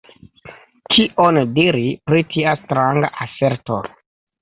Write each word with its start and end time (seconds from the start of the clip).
Kion 0.93 1.37
diri 1.59 1.85
pri 2.09 2.25
tia 2.35 2.59
stranga 2.65 3.15
aserto? 3.29 3.83